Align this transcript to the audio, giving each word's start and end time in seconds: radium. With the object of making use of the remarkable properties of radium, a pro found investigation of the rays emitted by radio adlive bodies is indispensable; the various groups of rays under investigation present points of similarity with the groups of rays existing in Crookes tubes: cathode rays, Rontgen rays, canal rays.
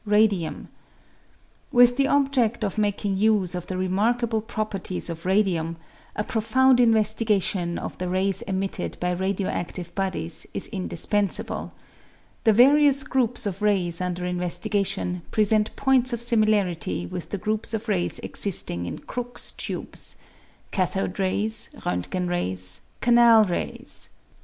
radium. 0.03 0.67
With 1.71 1.95
the 1.95 2.07
object 2.07 2.63
of 2.63 2.79
making 2.79 3.17
use 3.17 3.53
of 3.53 3.67
the 3.67 3.77
remarkable 3.77 4.41
properties 4.41 5.11
of 5.11 5.27
radium, 5.27 5.77
a 6.15 6.23
pro 6.23 6.41
found 6.41 6.79
investigation 6.79 7.77
of 7.77 7.99
the 7.99 8.09
rays 8.09 8.41
emitted 8.41 8.97
by 8.99 9.11
radio 9.11 9.47
adlive 9.47 9.93
bodies 9.93 10.47
is 10.55 10.67
indispensable; 10.69 11.73
the 12.45 12.51
various 12.51 13.03
groups 13.03 13.45
of 13.45 13.61
rays 13.61 14.01
under 14.01 14.25
investigation 14.25 15.21
present 15.29 15.75
points 15.75 16.11
of 16.13 16.19
similarity 16.19 17.05
with 17.05 17.29
the 17.29 17.37
groups 17.37 17.71
of 17.71 17.87
rays 17.87 18.17
existing 18.23 18.87
in 18.87 18.97
Crookes 18.97 19.51
tubes: 19.51 20.17
cathode 20.71 21.19
rays, 21.19 21.69
Rontgen 21.85 22.27
rays, 22.27 22.81
canal 23.01 23.45
rays. 23.45 24.09